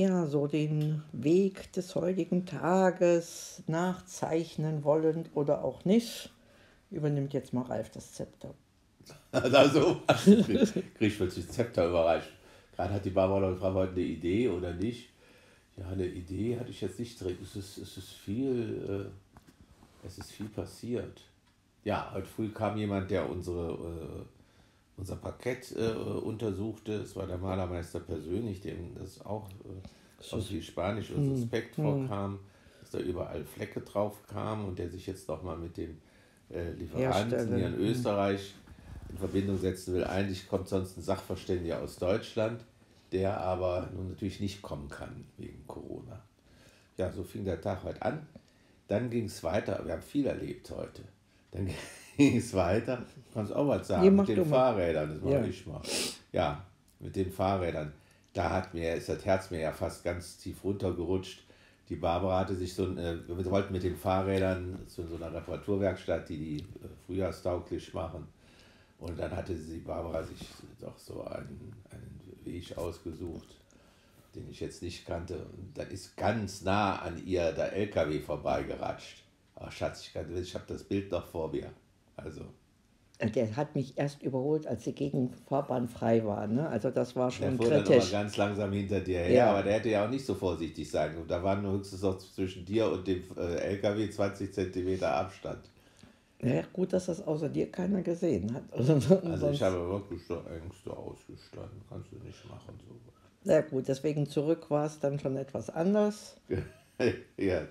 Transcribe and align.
ja, 0.00 0.24
so 0.24 0.46
den 0.46 1.02
Weg 1.12 1.74
des 1.74 1.94
heutigen 1.94 2.46
Tages 2.46 3.62
nachzeichnen 3.66 4.82
wollen 4.82 5.28
oder 5.34 5.62
auch 5.62 5.84
nicht, 5.84 6.30
übernimmt 6.90 7.34
jetzt 7.34 7.52
mal 7.52 7.64
Ralf 7.66 7.90
das 7.90 8.14
Zepter. 8.14 8.54
Also, 9.32 10.00
krieg 10.06 10.84
ich 11.00 11.16
plötzlich 11.16 11.48
Zepter 11.50 11.88
überreicht. 11.88 12.28
Gerade 12.74 12.94
hat 12.94 13.04
die 13.04 13.10
Barbara 13.10 13.50
gefragt, 13.50 13.74
heute 13.74 13.92
eine 13.92 14.00
Idee 14.00 14.48
oder 14.48 14.72
nicht. 14.72 15.10
Ja, 15.76 15.88
eine 15.88 16.06
Idee 16.06 16.58
hatte 16.58 16.70
ich 16.70 16.80
jetzt 16.80 16.98
nicht 16.98 17.20
drin. 17.20 17.36
Es 17.42 17.54
ist, 17.54 17.76
es 17.76 17.98
ist 17.98 18.08
viel, 18.08 19.10
äh, 20.02 20.06
es 20.06 20.16
ist 20.16 20.32
viel 20.32 20.48
passiert. 20.48 21.20
Ja, 21.84 22.10
heute 22.14 22.26
früh 22.26 22.48
kam 22.48 22.78
jemand, 22.78 23.10
der 23.10 23.28
unsere, 23.28 23.72
äh, 23.72 24.39
unser 25.00 25.16
Parkett 25.16 25.74
äh, 25.76 25.90
untersuchte. 25.90 26.92
Es 26.92 27.16
war 27.16 27.26
der 27.26 27.38
Malermeister 27.38 28.00
persönlich, 28.00 28.60
dem 28.60 28.94
das 28.94 29.24
auch 29.24 29.48
äh, 29.48 30.34
aus 30.34 30.50
wie 30.50 30.62
Spanisch 30.62 31.10
und 31.10 31.36
suspekt 31.36 31.76
hm. 31.76 31.84
vorkam, 31.84 32.38
dass 32.80 32.90
da 32.90 32.98
überall 32.98 33.44
Flecke 33.44 33.80
drauf 33.80 34.26
kamen 34.26 34.66
und 34.66 34.78
der 34.78 34.90
sich 34.90 35.06
jetzt 35.06 35.28
noch 35.28 35.42
mal 35.42 35.56
mit 35.56 35.76
dem 35.76 35.98
äh, 36.50 36.72
Lieferanten 36.72 37.56
hier 37.56 37.68
in 37.68 37.74
hm. 37.74 37.80
Österreich 37.80 38.54
in 39.08 39.18
Verbindung 39.18 39.58
setzen 39.58 39.94
will. 39.94 40.04
Eigentlich 40.04 40.46
kommt 40.46 40.68
sonst 40.68 40.96
ein 40.96 41.02
Sachverständiger 41.02 41.82
aus 41.82 41.96
Deutschland, 41.96 42.62
der 43.12 43.40
aber 43.40 43.88
nun 43.94 44.10
natürlich 44.10 44.40
nicht 44.40 44.62
kommen 44.62 44.88
kann 44.88 45.24
wegen 45.36 45.66
Corona. 45.66 46.22
Ja, 46.96 47.10
so 47.10 47.24
fing 47.24 47.44
der 47.44 47.60
Tag 47.60 47.82
heute 47.82 48.02
an. 48.02 48.26
Dann 48.88 49.08
ging 49.08 49.24
es 49.24 49.42
weiter. 49.42 49.80
Wir 49.84 49.94
haben 49.94 50.02
viel 50.02 50.26
erlebt 50.26 50.70
heute. 50.70 51.02
Dann 51.50 51.70
ging 52.20 52.36
es 52.36 52.54
weiter. 52.54 52.96
Du 52.98 53.34
kannst 53.34 53.52
auch 53.52 53.66
was 53.68 53.88
sagen 53.88 54.16
mit 54.16 54.28
den 54.28 54.44
Fahrrädern. 54.44 55.10
Das 55.14 55.22
mache 55.22 55.32
ja. 55.34 55.44
ich 55.44 55.66
mal. 55.66 55.80
Ja, 56.32 56.64
mit 56.98 57.16
den 57.16 57.30
Fahrrädern. 57.30 57.92
Da 58.32 58.50
hat 58.50 58.74
mir, 58.74 58.94
ist 58.94 59.08
das 59.08 59.24
Herz 59.24 59.50
mir 59.50 59.60
ja 59.60 59.72
fast 59.72 60.04
ganz 60.04 60.38
tief 60.38 60.62
runtergerutscht. 60.62 61.42
Die 61.88 61.96
Barbara 61.96 62.40
hatte 62.40 62.54
sich 62.54 62.72
so 62.72 62.84
ein, 62.84 62.98
äh, 62.98 63.16
wir 63.26 63.50
wollten 63.50 63.72
mit 63.72 63.82
den 63.82 63.96
Fahrrädern 63.96 64.78
zu 64.86 65.04
so 65.06 65.16
einer 65.16 65.32
Reparaturwerkstatt, 65.32 66.28
die 66.28 66.38
die 66.38 66.58
äh, 66.58 66.88
frühjahrstauglich 67.06 67.92
machen, 67.92 68.28
und 69.00 69.18
dann 69.18 69.34
hatte 69.34 69.56
sie, 69.56 69.78
Barbara, 69.78 70.22
sich 70.22 70.38
doch 70.78 70.96
so 70.98 71.24
einen, 71.24 71.72
einen 71.90 72.20
Weg 72.44 72.76
ausgesucht, 72.76 73.56
den 74.34 74.48
ich 74.50 74.60
jetzt 74.60 74.82
nicht 74.82 75.06
kannte. 75.06 75.38
Und 75.38 75.72
dann 75.74 75.88
ist 75.88 76.16
ganz 76.16 76.62
nah 76.62 76.96
an 77.00 77.20
ihr 77.24 77.50
der 77.52 77.72
LKW 77.72 78.20
vorbeigeratscht. 78.20 79.24
Ach 79.56 79.72
Schatz, 79.72 80.02
ich, 80.02 80.14
ich 80.14 80.54
habe 80.54 80.64
das 80.68 80.84
Bild 80.84 81.10
noch 81.10 81.26
vor 81.26 81.50
mir. 81.50 81.70
Also. 82.24 82.42
Der 83.34 83.54
hat 83.54 83.74
mich 83.74 83.98
erst 83.98 84.22
überholt, 84.22 84.66
als 84.66 84.84
die 84.84 84.94
Gegenfahrbahn 84.94 85.88
frei 85.88 86.24
war. 86.24 86.46
Ne? 86.46 86.66
Also 86.66 86.90
das 86.90 87.14
war 87.16 87.30
schon 87.30 87.58
der 87.58 87.68
fuhr 87.68 87.84
kritisch. 87.84 88.10
dann 88.10 88.22
ganz 88.22 88.36
langsam 88.38 88.72
hinter 88.72 89.00
dir 89.00 89.18
her, 89.18 89.30
ja. 89.30 89.50
aber 89.50 89.62
der 89.62 89.74
hätte 89.74 89.90
ja 89.90 90.06
auch 90.06 90.10
nicht 90.10 90.24
so 90.24 90.34
vorsichtig 90.34 90.90
sein. 90.90 91.18
Und 91.18 91.30
da 91.30 91.42
waren 91.42 91.62
höchstens 91.70 92.00
noch 92.00 92.16
zwischen 92.16 92.64
dir 92.64 92.90
und 92.90 93.06
dem 93.06 93.22
äh, 93.36 93.56
LKW 93.56 94.08
20 94.08 94.54
Zentimeter 94.54 95.14
Abstand. 95.14 95.68
Ja, 96.42 96.62
gut, 96.72 96.94
dass 96.94 97.06
das 97.06 97.20
außer 97.26 97.50
dir 97.50 97.70
keiner 97.70 98.00
gesehen 98.02 98.54
hat. 98.54 98.62
Also, 98.72 98.94
also 98.94 99.50
ich 99.50 99.62
habe 99.62 99.86
wirklich 99.86 100.24
so 100.24 100.36
Ängste 100.36 100.96
ausgestanden. 100.96 101.82
Kannst 101.90 102.10
du 102.12 102.16
nicht 102.24 102.48
machen. 102.48 102.80
So. 102.88 103.50
Ja 103.50 103.60
gut, 103.60 103.86
deswegen 103.86 104.26
zurück 104.26 104.70
war 104.70 104.86
es 104.86 104.98
dann 104.98 105.18
schon 105.18 105.36
etwas 105.36 105.68
anders. 105.68 106.36
ja, 107.36 107.66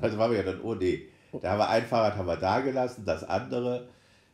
also 0.00 0.18
waren 0.18 0.30
wir 0.30 0.38
ja 0.38 0.44
dann, 0.44 0.60
oh 0.62 0.74
nee, 0.74 1.08
da 1.40 1.50
haben 1.50 1.58
wir 1.58 1.68
ein 1.68 1.86
Fahrrad 1.86 2.16
haben 2.16 2.26
wir 2.26 2.36
da 2.36 2.60
gelassen, 2.60 3.04
das 3.04 3.24
andere, 3.24 3.88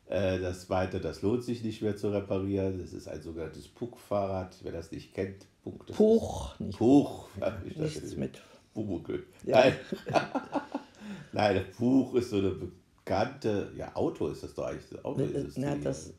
äh, 0.07 0.39
das 0.39 0.67
zweite, 0.67 1.01
das 1.01 1.23
lohnt 1.23 1.45
sich 1.45 1.63
nicht 1.63 1.83
mehr 1.83 1.97
zu 1.97 2.11
reparieren. 2.11 2.79
Das 2.79 2.93
ist 2.93 3.09
ein 3.09 3.23
sogenanntes 3.23 3.69
Puck-Fahrrad, 3.69 4.57
wer 4.63 4.73
das 4.73 4.91
nicht 4.93 5.15
kennt. 5.15 5.47
Puck, 5.63 5.87
das 5.87 5.97
Puch, 5.97 6.59
nicht 6.59 6.79
Puch. 6.79 7.29
Ja, 7.39 7.59
Nichts 7.77 8.17
mit 8.17 8.41
Bumukel. 8.75 9.25
Ja. 9.45 9.59
Nein. 9.59 9.73
Nein, 11.33 11.65
Puch 11.77 12.15
ist 12.15 12.31
so 12.31 12.39
eine 12.39 12.51
bekannte, 12.51 13.73
ja, 13.77 13.95
Auto 13.95 14.29
ist 14.29 14.43
das 14.43 14.55
doch 14.55 14.67
eigentlich. 14.67 14.89
Das 14.91 15.05
Auto 15.05 15.23
ist 15.23 15.35
es. 15.35 15.57
Na, 15.57 15.75
die, 15.75 15.83
das, 15.83 16.13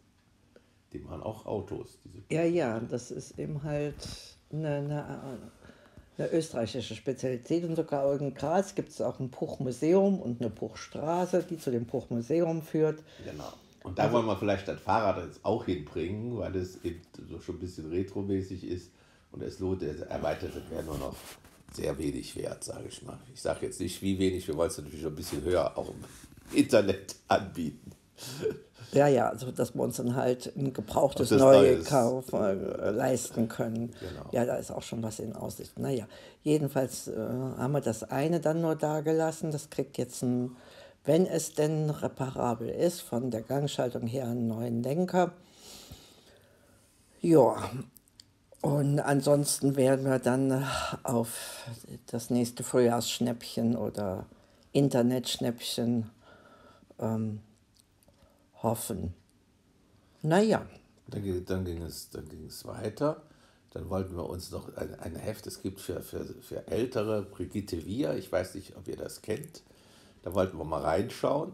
die 0.94 1.00
machen 1.00 1.22
auch 1.22 1.46
Autos. 1.46 2.00
ja, 2.30 2.44
ja, 2.44 2.80
das 2.80 3.12
ist 3.12 3.38
eben 3.40 3.64
halt 3.64 3.96
eine, 4.52 4.76
eine, 4.78 5.52
eine 6.18 6.32
österreichische 6.32 6.96
Spezialität 6.96 7.64
und 7.64 7.76
sogar 7.76 8.20
in 8.20 8.34
Graz 8.34 8.76
gibt 8.76 8.90
es 8.90 9.02
auch 9.02 9.20
ein 9.20 9.32
Puchmuseum 9.32 10.20
und 10.20 10.42
eine 10.42 10.50
Puchstraße, 10.50 11.46
die 11.50 11.58
zu 11.58 11.72
dem 11.72 11.86
Puchmuseum 11.86 12.62
führt. 12.62 13.02
Genau. 13.26 13.54
Und 13.84 13.98
da 13.98 14.04
also, 14.04 14.16
wollen 14.16 14.28
wir 14.28 14.38
vielleicht 14.38 14.68
das 14.68 14.80
Fahrrad 14.80 15.26
jetzt 15.26 15.44
auch 15.44 15.66
hinbringen, 15.66 16.38
weil 16.38 16.56
es 16.56 16.84
eben 16.84 17.02
so 17.30 17.40
schon 17.40 17.56
ein 17.56 17.60
bisschen 17.60 17.90
retromäßig 17.90 18.64
ist 18.64 18.92
und 19.32 19.42
es 19.42 19.60
lohnt, 19.60 19.82
es 19.82 20.02
erweitert 20.02 20.54
wäre 20.70 20.84
nur 20.84 20.98
noch 20.98 21.16
sehr 21.74 21.98
wenig 21.98 22.36
wert, 22.36 22.64
sage 22.64 22.86
ich 22.90 23.02
mal. 23.02 23.18
Ich 23.34 23.42
sage 23.42 23.66
jetzt 23.66 23.80
nicht, 23.80 24.02
wie 24.02 24.20
wenig, 24.20 24.48
wir 24.48 24.56
wollen 24.56 24.70
es 24.70 24.78
natürlich 24.78 25.02
schon 25.02 25.14
ein 25.14 25.16
bisschen 25.16 25.44
höher 25.44 25.78
auch 25.78 25.92
Internet 26.54 27.16
anbieten. 27.28 27.92
Ja, 28.94 29.08
ja, 29.08 29.30
also 29.30 29.52
dass 29.52 29.74
wir 29.74 29.84
uns 29.84 29.98
dann 29.98 30.16
halt 30.16 30.52
ein 30.58 30.74
gebrauchtes 30.74 31.32
neue 31.32 31.82
Kauf 31.84 32.34
äh, 32.34 32.90
leisten 32.90 33.48
können. 33.48 33.94
Genau. 34.00 34.30
Ja, 34.32 34.46
da 34.46 34.56
ist 34.56 34.72
auch 34.72 34.82
schon 34.82 35.02
was 35.02 35.20
in 35.20 35.34
Aussicht. 35.34 35.80
Naja, 35.80 36.08
jedenfalls 36.44 37.08
äh, 37.08 37.16
haben 37.18 37.72
wir 37.72 37.82
das 37.82 38.04
eine 38.04 38.42
dann 38.42 38.62
nur 38.62 38.76
da 38.76 39.00
gelassen. 39.00 39.52
Das 39.52 39.70
kriegt 39.70 39.98
jetzt 39.98 40.24
ein, 40.24 40.58
wenn 41.06 41.26
es 41.26 41.54
denn 41.54 41.90
reparabel 41.90 42.68
ist, 42.68 43.02
von 43.02 43.32
der 43.32 43.44
Gangschaltung 43.44 44.08
her 44.08 44.26
einen 44.26 44.48
neuen 44.48 44.84
Lenker. 44.84 45.32
Ja, 47.22 47.56
und 48.62 49.00
ansonsten 49.00 49.76
werden 49.76 50.06
wir 50.06 50.20
dann 50.20 50.66
auf 51.04 51.66
das 52.08 52.30
nächste 52.30 52.64
Frühjahrsschnäppchen 52.64 53.78
oder 53.78 54.26
Internetschnäppchen 54.74 56.10
ähm, 57.00 57.40
hoffen. 58.64 59.14
Naja. 60.22 60.66
Dann, 61.08 61.46
dann, 61.46 61.66
ging 61.66 61.82
es, 61.82 62.10
dann 62.10 62.28
ging 62.30 62.46
es 62.46 62.66
weiter. 62.66 63.24
Dann 63.72 63.90
wollten 63.90 64.16
wir 64.16 64.30
uns 64.30 64.52
noch 64.52 64.76
ein, 64.76 64.96
ein 65.00 65.16
Heft, 65.16 65.48
es 65.48 65.62
gibt 65.62 65.80
für, 65.80 66.02
für, 66.02 66.26
für 66.42 66.68
Ältere, 66.68 67.24
Brigitte 67.24 67.86
Wir, 67.86 68.16
ich 68.16 68.32
weiß 68.32 68.56
nicht, 68.56 68.76
ob 68.76 68.88
ihr 68.88 68.98
das 68.98 69.22
kennt. 69.22 69.64
Da 70.24 70.34
wollten 70.34 70.58
wir 70.58 70.66
mal 70.66 70.82
reinschauen, 70.82 71.54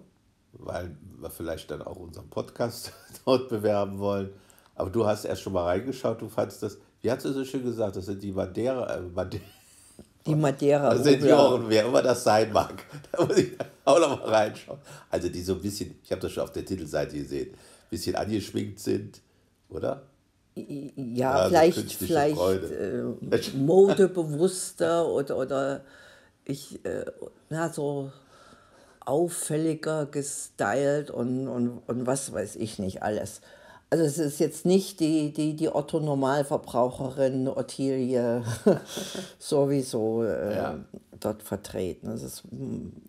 weil 0.53 0.97
wir 1.19 1.29
vielleicht 1.29 1.69
dann 1.71 1.81
auch 1.81 1.97
unseren 1.97 2.29
Podcast 2.29 2.91
dort 3.25 3.49
bewerben 3.49 3.99
wollen. 3.99 4.31
Aber 4.75 4.89
du 4.89 5.05
hast 5.05 5.25
erst 5.25 5.43
schon 5.43 5.53
mal 5.53 5.65
reingeschaut, 5.65 6.21
du 6.21 6.27
fandest 6.27 6.63
das, 6.63 6.77
wie 7.01 7.11
hast 7.11 7.25
du 7.25 7.31
so 7.31 7.45
schön 7.45 7.63
gesagt, 7.63 7.95
das 7.95 8.05
sind 8.05 8.21
die 8.21 8.31
Madeira, 8.31 8.95
äh, 8.95 9.01
Madeira 9.01 9.43
die 10.27 10.35
Madeira. 10.35 10.89
Also 10.89 11.03
Senioren, 11.03 11.69
wer 11.69 11.85
immer 11.85 12.01
das 12.01 12.23
sein 12.23 12.51
mag. 12.51 12.83
Da 13.11 13.25
muss 13.25 13.37
ich 13.37 13.57
auch 13.87 13.99
noch 13.99 14.19
mal 14.19 14.29
reinschauen. 14.29 14.79
Also 15.09 15.29
die 15.29 15.41
so 15.41 15.53
ein 15.53 15.61
bisschen, 15.61 15.95
ich 16.03 16.11
habe 16.11 16.21
das 16.21 16.31
schon 16.31 16.43
auf 16.43 16.51
der 16.51 16.65
Titelseite 16.65 17.17
gesehen, 17.17 17.51
ein 17.53 17.89
bisschen 17.89 18.15
angeschminkt 18.15 18.79
sind, 18.79 19.21
oder? 19.69 20.03
Ja, 20.55 21.47
ja 21.47 21.49
vielleicht, 21.49 21.93
vielleicht 21.93 22.37
äh, 22.71 23.03
modebewusster 23.55 25.07
oder, 25.07 25.37
oder 25.37 25.81
ich, 26.45 26.83
äh, 26.83 27.05
na, 27.49 27.71
so 27.71 28.11
auffälliger 28.99 30.05
gestylt 30.05 31.11
und, 31.11 31.47
und, 31.47 31.81
und 31.87 32.05
was 32.05 32.33
weiß 32.33 32.57
ich 32.57 32.79
nicht 32.79 33.03
alles. 33.03 33.41
Also 33.89 34.03
es 34.03 34.17
ist 34.17 34.39
jetzt 34.39 34.65
nicht 34.65 34.99
die, 34.99 35.31
die, 35.31 35.55
die 35.55 35.69
Otto-Normalverbraucherin 35.69 37.47
Ottilie 37.47 38.43
sowieso 39.39 40.23
äh, 40.23 40.55
ja. 40.55 40.79
dort 41.19 41.41
vertreten. 41.41 42.09
Es 42.09 42.21
ist, 42.21 42.43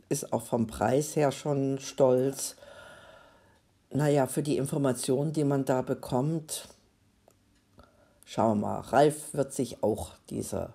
ist 0.09 0.33
auch 0.33 0.43
vom 0.43 0.69
Preis 0.69 1.17
her 1.17 1.33
schon 1.33 1.81
stolz. 1.81 2.55
Naja, 3.91 4.29
für 4.29 4.43
die 4.43 4.57
Informationen, 4.57 5.33
die 5.33 5.45
man 5.45 5.65
da 5.65 5.83
bekommt, 5.83 6.69
schauen 8.25 8.61
wir 8.61 8.67
mal. 8.69 8.81
Ralf 8.81 9.35
wird 9.35 9.53
sich 9.53 9.83
auch 9.83 10.13
dieser 10.31 10.75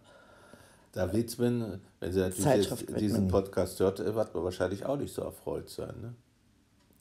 da 0.94 1.12
widmen, 1.12 1.82
wenn 2.00 2.14
sie 2.14 2.20
natürlich 2.20 2.86
diesen 3.00 3.28
Podcast 3.28 3.80
hört, 3.80 3.98
wird 3.98 4.16
man 4.36 4.44
wahrscheinlich 4.44 4.86
auch 4.86 4.98
nicht 4.98 5.14
so 5.14 5.24
erfreut 5.24 5.70
sein. 5.70 5.94
Ne? 6.02 6.14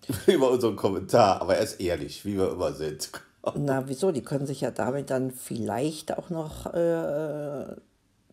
über 0.27 0.51
unseren 0.51 0.77
Kommentar, 0.77 1.41
aber 1.41 1.57
er 1.57 1.63
ist 1.63 1.81
ehrlich, 1.81 2.25
wie 2.25 2.37
wir 2.37 2.51
immer 2.51 2.73
sind. 2.73 3.11
Na, 3.55 3.89
wieso? 3.89 4.13
Die 4.13 4.23
können 4.23 4.47
sich 4.47 4.61
ja 4.61 4.71
damit 4.71 5.11
dann 5.11 5.31
vielleicht 5.31 6.17
auch 6.17 6.31
noch 6.31 6.73
äh, 6.73 7.77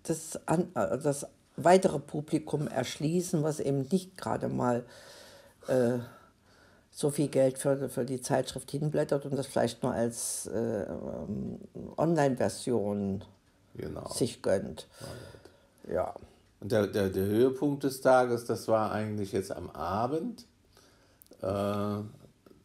das, 0.04 0.39
an, 0.45 0.68
äh, 0.75 0.98
das 0.98 1.27
weitere 1.56 2.00
Publikum 2.00 2.68
erschließen, 2.68 3.44
was 3.44 3.60
eben 3.60 3.88
nicht 3.92 4.18
gerade 4.18 4.50
mal 4.50 4.86
äh, 5.68 6.00
so 6.92 7.10
viel 7.10 7.27
Geld 7.27 7.57
für, 7.57 7.89
für 7.89 8.06
die 8.06 8.21
Zeitschrift 8.21 8.71
hinblättert 8.71 9.25
und 9.25 9.36
das 9.36 9.48
vielleicht 9.48 9.83
nur 9.83 9.94
als 9.94 10.48
äh, 10.48 10.86
Online-Version 11.98 13.24
genau. 13.75 14.07
sich 14.10 14.42
gönnt. 14.42 14.88
Ja. 15.92 16.13
Und 16.60 16.71
der, 16.71 16.88
der, 16.88 17.10
der 17.10 17.25
Höhepunkt 17.25 17.83
des 17.83 18.01
Tages, 18.01 18.45
das 18.45 18.68
war 18.68 18.92
eigentlich 18.92 19.31
jetzt 19.31 19.51
am 19.51 19.69
Abend 19.69 20.45
äh, 21.41 22.03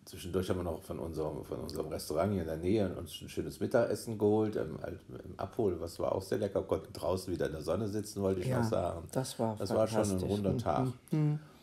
Zwischendurch 0.04 0.50
haben 0.50 0.58
wir 0.58 0.64
noch 0.64 0.82
von 0.82 0.98
unserem, 0.98 1.44
von 1.44 1.60
unserem 1.60 1.88
Restaurant 1.88 2.30
hier 2.32 2.42
in 2.42 2.46
der 2.46 2.58
Nähe 2.58 2.94
uns 2.94 3.22
ein 3.22 3.28
schönes 3.30 3.58
Mittagessen 3.58 4.18
geholt, 4.18 4.54
im, 4.56 4.78
im 5.08 5.38
Abhol, 5.38 5.80
was 5.80 5.98
war 5.98 6.14
auch 6.14 6.20
sehr 6.20 6.36
lecker. 6.38 6.62
Konnten 6.62 6.92
draußen 6.92 7.32
wieder 7.32 7.46
in 7.46 7.52
der 7.52 7.62
Sonne 7.62 7.88
sitzen, 7.88 8.20
wollte 8.20 8.42
ich 8.42 8.48
Ja, 8.48 8.58
noch 8.60 8.68
sagen. 8.68 9.08
das 9.12 9.38
war 9.38 9.56
Das 9.56 9.70
war 9.70 9.88
schon 9.88 10.10
ein 10.10 10.18
runder 10.22 10.58
Tag. 10.58 10.88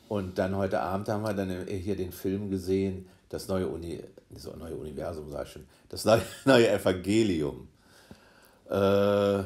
Und 0.09 0.37
dann 0.39 0.57
heute 0.57 0.81
Abend 0.81 1.07
haben 1.07 1.21
wir 1.21 1.33
dann 1.35 1.67
hier 1.67 1.95
den 1.95 2.11
Film 2.11 2.49
gesehen, 2.49 3.05
das 3.29 3.47
neue, 3.47 3.67
Uni, 3.67 4.03
das 4.31 4.45
neue 4.57 4.75
Universum, 4.75 5.29
sag 5.29 5.45
ich 5.45 5.53
schon, 5.53 5.65
das 5.89 6.03
neue, 6.03 6.21
neue 6.45 6.67
Evangelium. 6.67 7.67
Äh, 8.69 9.43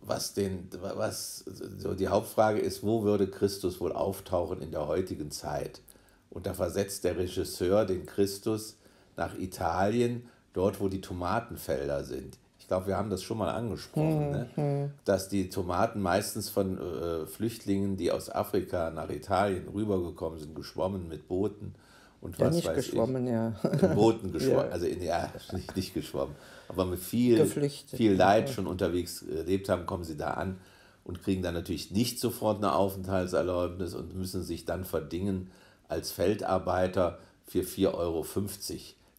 was, 0.00 0.32
den, 0.32 0.68
was 0.80 1.44
so 1.78 1.92
die 1.94 2.08
Hauptfrage 2.08 2.58
ist, 2.58 2.82
wo 2.82 3.02
würde 3.02 3.28
Christus 3.28 3.80
wohl 3.80 3.92
auftauchen 3.92 4.62
in 4.62 4.70
der 4.70 4.86
heutigen 4.86 5.30
Zeit? 5.30 5.82
Und 6.30 6.46
da 6.46 6.54
versetzt 6.54 7.04
der 7.04 7.16
Regisseur 7.16 7.84
den 7.84 8.06
Christus 8.06 8.76
nach 9.16 9.36
Italien, 9.38 10.28
dort 10.52 10.80
wo 10.80 10.88
die 10.88 11.00
Tomatenfelder 11.00 12.04
sind. 12.04 12.38
Ich 12.58 12.66
glaube, 12.68 12.88
wir 12.88 12.96
haben 12.96 13.10
das 13.10 13.22
schon 13.22 13.38
mal 13.38 13.50
angesprochen, 13.50 14.30
ne? 14.56 14.90
dass 15.04 15.28
die 15.28 15.48
Tomaten 15.50 16.00
meistens 16.02 16.48
von 16.48 16.78
äh, 16.78 17.26
Flüchtlingen, 17.26 17.96
die 17.96 18.10
aus 18.10 18.28
Afrika 18.28 18.90
nach 18.90 19.08
Italien 19.08 19.68
rübergekommen 19.68 20.40
sind, 20.40 20.56
geschwommen 20.56 21.06
mit 21.08 21.28
Booten 21.28 21.74
und 22.20 22.36
Ja, 22.38 22.46
was 22.46 22.56
nicht 22.56 22.66
weiß 22.66 22.74
geschwommen, 22.74 23.28
ja. 23.28 23.54
ich. 23.72 23.82
In 23.82 23.94
Booten 23.94 24.32
geschwommen, 24.32 24.66
Ja. 24.66 24.72
also 24.72 24.86
in, 24.86 25.00
ja, 25.00 25.30
nicht, 25.52 25.76
nicht 25.76 25.94
geschwommen, 25.94 26.34
aber 26.68 26.86
mit 26.86 26.98
viel, 26.98 27.36
Geflüchtet. 27.36 27.96
viel 27.96 28.14
Leid 28.14 28.50
schon 28.50 28.66
unterwegs 28.66 29.22
erlebt 29.22 29.68
haben, 29.68 29.86
kommen 29.86 30.02
sie 30.02 30.16
da 30.16 30.30
an 30.32 30.58
und 31.04 31.22
kriegen 31.22 31.42
dann 31.42 31.54
natürlich 31.54 31.92
nicht 31.92 32.18
sofort 32.18 32.56
eine 32.58 32.74
Aufenthaltserlaubnis 32.74 33.94
und 33.94 34.16
müssen 34.16 34.42
sich 34.42 34.64
dann 34.64 34.84
verdingen 34.84 35.50
als 35.88 36.10
Feldarbeiter 36.10 37.18
für 37.46 37.62
4,50 37.62 37.94
Euro. 37.94 38.26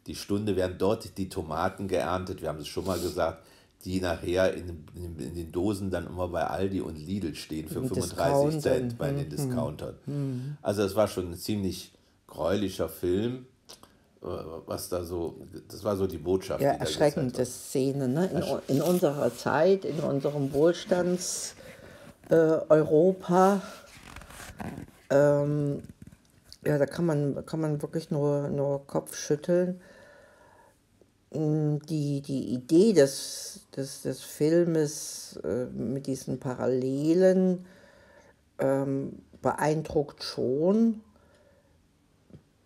Die 0.08 0.16
Stunde 0.16 0.56
werden 0.56 0.78
dort 0.78 1.18
die 1.18 1.30
Tomaten 1.30 1.88
geerntet, 1.88 2.42
wir 2.42 2.50
haben 2.50 2.60
es 2.60 2.68
schon 2.68 2.86
mal 2.86 3.00
gesagt, 3.00 3.44
die 3.84 4.02
nachher 4.02 4.54
in, 4.54 4.86
in, 4.96 5.19
in 5.19 5.36
den 5.36 5.52
Dosen 5.52 5.92
dann 5.92 6.08
immer 6.08 6.28
bei 6.28 6.46
Aldi 6.46 6.81
und 6.81 6.96
Lidl 6.98 7.36
stehen 7.36 7.68
für 7.68 7.80
In 7.80 7.90
35 7.90 8.62
Cent 8.62 8.98
bei 8.98 9.12
den 9.12 9.30
Discountern. 9.30 10.58
Also 10.62 10.84
das 10.84 10.96
war 10.96 11.08
schon 11.08 11.31
ein 11.31 11.38
ziemlich 11.38 11.94
gräulicher 12.25 12.90
Film, 12.90 13.46
äh, 14.22 14.28
was 14.66 14.90
da 14.90 15.04
so, 15.04 15.38
das 15.69 15.84
war 15.84 15.96
so 15.96 16.08
die 16.08 16.18
Botschaft. 16.18 16.62
Ja, 16.62 16.74
die 16.74 16.80
erschreckende 16.81 17.46
Szene. 17.46 18.08
Ne? 18.08 18.62
In, 18.68 18.75
in 18.78 18.81
unserer 18.81 19.34
Zeit, 19.34 19.86
in 19.86 20.00
unserem 20.00 20.52
Wohlstands 20.54 21.56
äh, 22.30 22.36
Europa, 22.36 23.62
ähm, 25.10 25.84
ja, 26.68 26.78
da 26.78 26.86
kann 26.86 27.06
man, 27.06 27.46
kann 27.46 27.62
man 27.62 27.81
wirklich 27.81 28.12
nur, 28.12 28.50
nur 28.50 28.86
Kopf 28.88 29.16
schütteln. 29.16 29.80
Mm, 31.34 31.78
Die, 31.90 32.22
die 32.22 32.54
Idee 32.54 32.94
des, 32.94 33.62
des, 33.75 34.02
des 34.02 34.22
Filmes 34.22 35.40
äh, 35.44 35.66
mit 35.68 36.08
diesen 36.08 36.40
Parallelen 36.40 37.66
ähm, 38.60 39.19
beeindruckt 39.42 40.24
schon, 40.24 41.02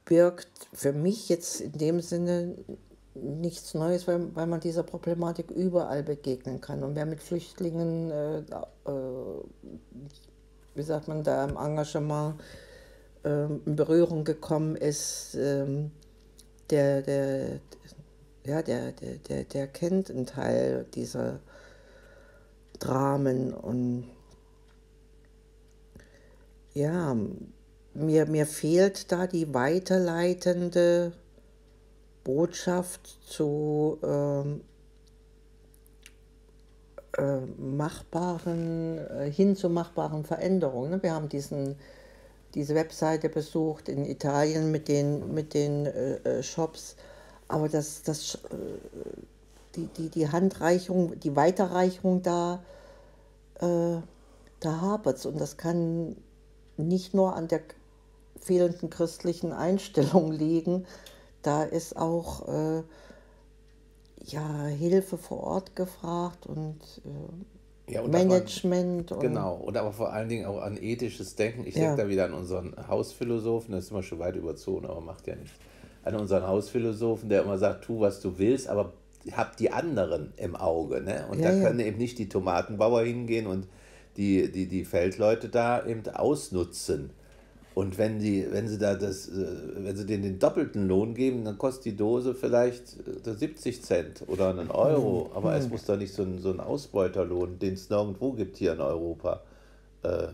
birgt 0.06 0.50
für 0.74 0.94
mich 0.94 1.30
jetzt 1.30 1.62
in 1.62 1.74
dem 1.74 2.02
Sinne 2.02 2.56
nichts 3.14 3.74
Neues, 3.76 4.08
weil, 4.08 4.36
weil 4.36 4.48
man 4.48 4.62
dieser 4.62 4.84
Problematik 4.84 5.52
überall 5.52 6.02
begegnen 6.02 6.60
kann. 6.60 6.84
Und 6.84 6.96
wer 6.96 7.06
mit 7.06 7.22
Flüchtlingen, 7.22 8.10
äh, 8.10 8.40
äh, 8.40 9.44
wie 10.74 10.84
sagt 10.84 11.08
man, 11.08 11.24
da 11.24 11.44
im 11.44 11.58
Engagement 11.58 12.40
in 13.24 13.76
Berührung 13.76 14.24
gekommen 14.24 14.76
ist, 14.76 15.36
ähm, 15.36 15.92
der, 16.70 17.02
der, 17.02 17.60
ja, 18.46 18.62
der, 18.62 18.92
der, 18.94 19.18
der, 19.18 19.44
der 19.44 19.68
kennt 19.68 20.10
einen 20.10 20.26
Teil 20.26 20.86
dieser 20.96 21.40
Dramen 22.80 23.54
und 23.54 24.06
ja, 26.74 27.16
mir, 27.94 28.26
mir 28.26 28.46
fehlt 28.46 29.12
da 29.12 29.28
die 29.28 29.54
weiterleitende 29.54 31.12
Botschaft 32.24 33.20
zu 33.28 34.00
ähm, 34.04 34.62
äh, 37.18 37.40
machbaren, 37.58 38.98
äh, 38.98 39.32
hin 39.32 39.56
zu 39.56 39.70
machbaren 39.70 40.24
Veränderungen. 40.24 41.04
Wir 41.04 41.14
haben 41.14 41.30
diesen, 41.30 41.76
diese 42.54 42.76
Webseite 42.76 43.30
besucht 43.30 43.90
in 43.90 44.06
Italien 44.06 44.72
mit 44.72 44.88
den, 44.88 45.34
mit 45.34 45.54
den 45.54 45.86
äh, 45.86 46.16
äh, 46.18 46.44
Shops, 46.44 46.96
aber 47.48 47.70
das, 47.70 48.04
das, 48.04 48.36
äh, 48.36 48.58
die, 49.76 49.88
die, 49.88 50.10
die 50.10 50.30
Handreichung, 50.30 51.20
die 51.20 51.36
Weiterreichung 51.36 52.22
da, 52.22 52.64
äh, 53.60 54.02
da 54.60 54.82
hapert 54.82 55.18
es. 55.18 55.26
Und 55.26 55.40
das 55.40 55.58
kann 55.58 56.16
nicht 56.78 57.14
nur 57.14 57.36
an 57.36 57.48
der 57.48 57.62
fehlenden 58.40 58.90
christlichen 58.90 59.54
Einstellung 59.54 60.32
liegen, 60.32 60.86
da 61.42 61.64
ist 61.64 61.98
auch 61.98 62.48
äh, 62.48 62.84
ja, 64.26 64.66
Hilfe 64.66 65.18
vor 65.18 65.42
Ort 65.42 65.76
gefragt 65.76 66.46
und 66.46 66.80
äh, 67.06 67.61
Ja, 67.92 68.02
und 68.02 68.12
dass 68.14 68.22
man- 68.22 68.30
Management. 68.30 69.12
Und, 69.12 69.20
Genau, 69.20 69.56
und 69.56 69.78
aber 69.78 69.92
vor 69.92 70.12
allen 70.14 70.30
Dingen 70.30 70.46
auch 70.46 70.62
an 70.62 70.78
ethisches 70.82 71.36
Denken. 71.36 71.66
Ich 71.68 71.76
Ja. 71.76 71.88
denke 71.88 72.04
da 72.04 72.10
wieder 72.10 72.26
an 72.26 72.34
unseren 72.34 72.74
Hausphilosophen, 72.88 73.74
das 73.74 73.86
ist 73.86 73.92
immer 73.92 74.04
schon 74.04 74.20
weit 74.20 74.36
überzogen, 74.36 74.86
aber 74.86 75.02
macht 75.02 75.28
ja 75.28 75.36
nichts. 75.36 75.56
An 76.04 76.16
unseren 76.16 76.48
Hausphilosophen, 76.48 77.30
der 77.30 77.44
immer 77.44 77.58
sagt, 77.58 77.84
tu, 77.86 78.00
was 78.00 78.22
du 78.22 78.38
willst, 78.40 78.68
aber 78.68 78.94
hab 79.34 79.56
die 79.58 79.72
anderen 79.72 80.34
im 80.38 80.56
Auge. 80.56 81.02
Ne? 81.02 81.26
Und 81.30 81.40
Ja, 81.40 81.52
da 81.52 81.60
können 81.62 81.80
eben 81.80 81.98
nicht 82.00 82.18
die 82.18 82.28
Tomatenbauer 82.28 83.04
hingehen 83.04 83.46
und 83.46 83.68
die, 84.18 84.52
die, 84.52 84.66
die 84.68 84.84
Feldleute 84.84 85.48
da 85.50 85.86
eben 85.86 86.02
ausnutzen. 86.14 87.12
Und 87.74 87.98
wenn, 87.98 88.20
die, 88.20 88.46
wenn 88.52 88.68
sie 88.68 88.78
da 88.78 88.96
das, 88.96 89.30
äh, 89.30 89.46
wenn 89.78 89.96
sie 89.96 90.06
denen 90.06 90.24
den 90.24 90.40
doppelten 90.40 90.88
Lohn 90.88 91.14
geben, 91.14 91.46
dann 91.46 91.58
kostet 91.58 91.86
die 91.86 91.96
Dose 91.96 92.34
vielleicht 92.36 92.98
äh, 93.26 93.34
70 93.34 93.82
Cent 93.84 94.24
oder 94.28 94.50
einen 94.50 94.70
Euro. 94.72 95.30
Mhm. 95.30 95.38
Aber 95.38 95.56
es 95.56 95.70
muss 95.70 95.86
doch 95.86 95.98
nicht 95.98 96.14
so 96.14 96.24
ein, 96.24 96.40
so 96.40 96.52
ein 96.52 96.60
Ausbeuterlohn, 96.60 97.60
den 97.60 97.76
es 97.76 97.90
nirgendwo 97.90 98.34
gibt 98.34 98.58
hier 98.58 98.74
in 98.74 98.82
Europa, 98.82 99.42
äh, 100.04 100.28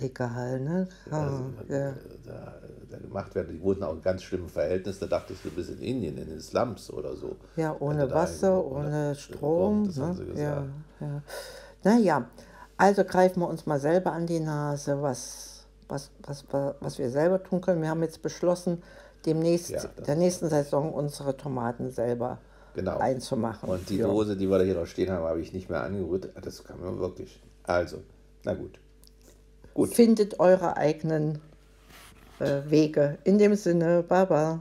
Legal, 0.00 0.58
ne? 0.60 0.88
Ha, 1.10 1.24
also, 1.24 1.44
ja. 1.68 1.90
äh, 1.90 1.92
da, 2.24 2.54
da 2.90 2.96
gemacht 2.96 3.34
werden. 3.34 3.52
Die 3.58 3.62
wurden 3.62 3.82
auch 3.82 3.92
in 3.92 4.00
ganz 4.00 4.22
schlimmen 4.22 4.48
Verhältnissen. 4.48 5.00
Da 5.00 5.18
dachtest 5.18 5.44
du, 5.44 5.50
du 5.50 5.56
bist 5.56 5.68
in 5.68 5.80
Indien, 5.82 6.16
in 6.16 6.28
den 6.30 6.40
Slums 6.40 6.90
oder 6.90 7.14
so. 7.14 7.36
ja, 7.56 7.76
ohne 7.78 8.10
Wasser, 8.10 8.64
ohne 8.64 9.14
Strom. 9.14 9.86
das 9.86 9.98
haben 9.98 10.14
sie 10.16 10.22
Ne? 10.22 10.28
gesagt. 10.32 10.68
Ja, 11.00 11.06
ja. 11.06 11.22
Naja, 11.84 12.30
also 12.78 13.04
greifen 13.04 13.40
wir 13.40 13.48
uns 13.48 13.66
mal 13.66 13.78
selber 13.80 14.12
an 14.12 14.26
die 14.26 14.40
Nase, 14.40 15.02
was, 15.02 15.51
was, 15.92 16.10
was, 16.26 16.44
wa- 16.52 16.74
was 16.80 16.98
wir 16.98 17.10
selber 17.10 17.42
tun 17.42 17.60
können. 17.60 17.82
Wir 17.82 17.90
haben 17.90 18.02
jetzt 18.02 18.22
beschlossen, 18.22 18.82
demnächst, 19.26 19.70
Ja, 19.70 19.84
der 20.06 20.16
nächsten 20.16 20.48
Saison 20.48 20.92
unsere 20.92 21.36
Tomaten 21.36 21.90
selber 21.90 22.38
Genau. 22.74 22.98
einzumachen. 22.98 23.68
Und 23.68 23.88
die. 23.90 23.98
Dose, 23.98 24.36
die 24.36 24.48
wir 24.48 24.58
da 24.58 24.64
hier 24.64 24.74
noch 24.74 24.86
stehen 24.86 25.10
haben, 25.10 25.24
habe 25.24 25.40
ich 25.40 25.52
nicht 25.52 25.68
mehr 25.68 25.82
angerührt. 25.82 26.30
Das 26.40 26.64
kann 26.64 26.80
man 26.80 26.98
wirklich. 26.98 27.38
Also, 27.64 27.98
na 28.44 28.54
gut. 28.54 28.78
Gut. 29.74 29.94
Findet 29.94 30.40
eure 30.40 30.76
eigenen 30.76 31.40
äh, 32.40 32.62
Wege. 32.66 33.18
In 33.24 33.38
dem 33.38 33.54
Sinne, 33.54 34.02
Baba. 34.02 34.60